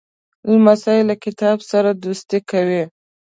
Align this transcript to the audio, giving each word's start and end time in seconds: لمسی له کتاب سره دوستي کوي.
لمسی 0.51 0.99
له 1.09 1.15
کتاب 1.23 1.57
سره 1.71 1.89
دوستي 2.03 2.39
کوي. 2.51 2.83